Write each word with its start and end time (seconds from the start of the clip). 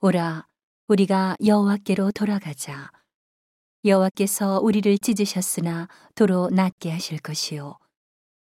오라 0.00 0.46
우리가 0.88 1.36
여호와께로 1.44 2.12
돌아가자. 2.12 2.90
여호와께서 3.84 4.60
우리를 4.60 4.98
찢으셨으나 4.98 5.88
도로 6.14 6.50
낫게 6.50 6.90
하실 6.90 7.18
것이요. 7.18 7.78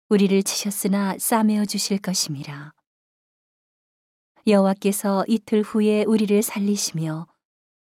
우리를 0.08 0.42
치셨으나 0.42 1.18
싸매어 1.18 1.64
주실 1.64 1.98
것임이라. 1.98 2.72
여호와께서 4.46 5.24
이틀 5.28 5.62
후에 5.62 6.04
우리를 6.04 6.43
살리시며 6.43 7.27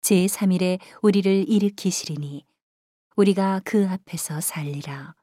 제3일에 0.02 0.80
우리를 1.02 1.50
일으키시리니 1.50 2.46
우리가 3.16 3.62
그 3.64 3.88
앞에서 3.88 4.42
살리라. 4.42 5.16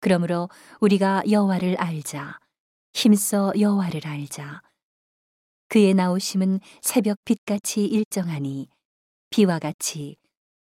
그러므로 0.00 0.48
우리가 0.80 1.22
여호와를 1.30 1.76
알자. 1.80 2.38
힘써 2.92 3.52
여호와를 3.58 4.06
알자 4.06 4.62
그의 5.74 5.92
나오심은 5.92 6.60
새벽 6.82 7.24
빛같이 7.24 7.84
일정하니 7.84 8.68
비와 9.30 9.58
같이 9.58 10.16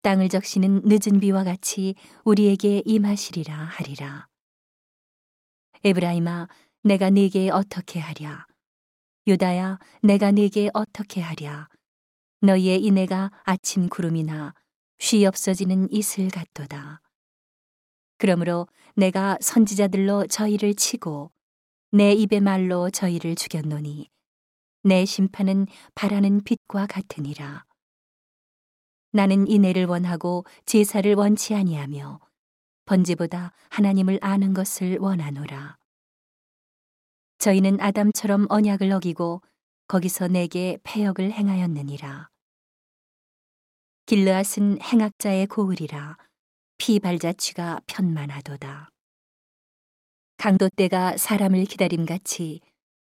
땅을 0.02 0.28
적시는 0.28 0.82
늦은 0.86 1.20
비와 1.20 1.44
같이 1.44 1.94
우리에게 2.24 2.82
임하시리라 2.84 3.56
하리라. 3.56 4.28
에브라임아, 5.84 6.48
내가 6.82 7.12
네게 7.12 7.52
어떻게 7.52 8.00
하랴? 8.00 8.48
유다야, 9.28 9.78
내가 10.02 10.32
네게 10.32 10.72
어떻게 10.74 11.22
하랴? 11.22 11.68
너희의 12.42 12.84
이내가 12.84 13.30
아침 13.44 13.90
구름이나 13.90 14.56
쉬 14.98 15.28
없어지는 15.28 15.92
이슬 15.92 16.28
같도다. 16.30 17.02
그러므로 18.18 18.66
내가 18.96 19.38
선지자들로 19.42 20.26
저희를 20.26 20.74
치고 20.74 21.30
내 21.92 22.14
입의 22.14 22.42
말로 22.42 22.90
저희를 22.90 23.36
죽였노니 23.36 24.10
내 24.84 25.06
심판은 25.06 25.68
바라는 25.96 26.44
빛과 26.44 26.88
같으니라. 26.88 27.66
나는 29.12 29.48
이내를 29.48 29.86
원하고 29.86 30.46
제사를 30.66 31.14
원치 31.16 31.56
아니하며 31.56 32.20
번제보다 32.86 33.54
하나님을 33.70 34.20
아는 34.22 34.54
것을 34.54 34.98
원하노라. 35.00 35.78
저희는 37.40 37.80
아담처럼 37.82 38.48
언약을 38.50 38.92
어기고 38.92 39.42
거기서 39.88 40.28
내게 40.28 40.78
패역을 40.84 41.32
행하였느니라. 41.32 42.30
길르앗은 44.06 44.82
행악자의 44.82 45.48
고을이라 45.48 46.18
피 46.78 47.00
발자취가 47.00 47.82
편만하도다. 47.88 48.90
강도 50.38 50.70
때가 50.70 51.18
사람을 51.18 51.66
기다림같이 51.66 52.62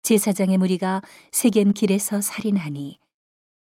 제사장의 0.05 0.59
무리가 0.59 1.01
세겜 1.31 1.73
길에서 1.73 2.21
살인하니 2.21 2.99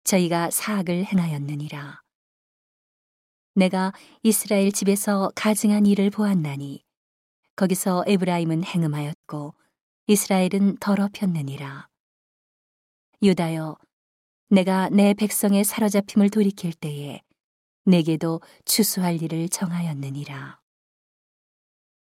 저희가 0.04 0.50
사악을 0.50 1.06
행하였느니라. 1.06 2.02
내가 3.54 3.94
이스라엘 4.24 4.72
집에서 4.72 5.30
가증한 5.36 5.86
일을 5.86 6.10
보았나니 6.10 6.84
거기서 7.56 8.06
에브라임은 8.08 8.64
행음하였고 8.64 9.54
이스라엘은 10.08 10.78
더럽혔느니라. 10.80 11.88
유다여, 13.22 13.78
내가 14.50 14.90
내 14.90 15.14
백성의 15.14 15.64
사로잡힘을 15.64 16.32
돌이킬 16.32 16.74
때에 16.74 17.22
내게도 17.86 18.42
추수할 18.66 19.22
일을 19.22 19.50
정하였느니라. 19.50 20.63